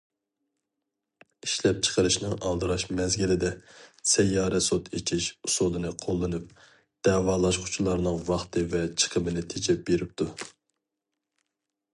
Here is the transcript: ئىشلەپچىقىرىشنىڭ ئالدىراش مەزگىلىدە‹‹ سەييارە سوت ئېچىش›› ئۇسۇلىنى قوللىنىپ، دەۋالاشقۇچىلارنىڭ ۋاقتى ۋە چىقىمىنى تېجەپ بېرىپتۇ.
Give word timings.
ئىشلەپچىقىرىشنىڭ 1.47 2.31
ئالدىراش 2.47 2.85
مەزگىلىدە‹‹ 2.99 3.51
سەييارە 4.13 4.63
سوت 4.69 4.89
ئېچىش›› 4.99 5.29
ئۇسۇلىنى 5.49 5.93
قوللىنىپ، 6.07 6.65
دەۋالاشقۇچىلارنىڭ 7.09 8.19
ۋاقتى 8.33 8.67
ۋە 8.75 8.85
چىقىمىنى 9.05 9.49
تېجەپ 9.55 9.89
بېرىپتۇ. 9.91 10.31